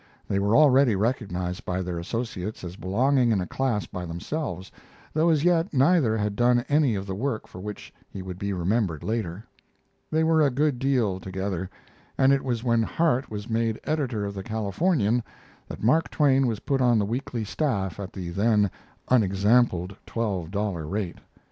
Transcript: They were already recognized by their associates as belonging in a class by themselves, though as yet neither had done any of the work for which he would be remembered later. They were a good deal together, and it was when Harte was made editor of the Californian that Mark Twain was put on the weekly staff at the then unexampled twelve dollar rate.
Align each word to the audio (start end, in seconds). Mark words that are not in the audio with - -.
They 0.27 0.39
were 0.39 0.55
already 0.55 0.95
recognized 0.95 1.63
by 1.63 1.83
their 1.83 1.99
associates 1.99 2.63
as 2.63 2.75
belonging 2.75 3.31
in 3.31 3.39
a 3.39 3.45
class 3.45 3.85
by 3.85 4.03
themselves, 4.07 4.71
though 5.13 5.29
as 5.29 5.43
yet 5.43 5.71
neither 5.75 6.17
had 6.17 6.35
done 6.35 6.65
any 6.67 6.95
of 6.95 7.05
the 7.05 7.13
work 7.13 7.45
for 7.47 7.59
which 7.61 7.93
he 8.09 8.23
would 8.23 8.39
be 8.39 8.51
remembered 8.51 9.03
later. 9.03 9.45
They 10.09 10.23
were 10.23 10.41
a 10.41 10.49
good 10.49 10.79
deal 10.79 11.19
together, 11.19 11.69
and 12.17 12.33
it 12.33 12.43
was 12.43 12.63
when 12.63 12.81
Harte 12.81 13.29
was 13.29 13.47
made 13.47 13.79
editor 13.83 14.25
of 14.25 14.33
the 14.33 14.41
Californian 14.41 15.21
that 15.67 15.83
Mark 15.83 16.09
Twain 16.09 16.47
was 16.47 16.61
put 16.61 16.81
on 16.81 16.97
the 16.97 17.05
weekly 17.05 17.43
staff 17.43 17.99
at 17.99 18.11
the 18.11 18.29
then 18.31 18.71
unexampled 19.07 19.95
twelve 20.07 20.49
dollar 20.49 20.87
rate. 20.87 21.19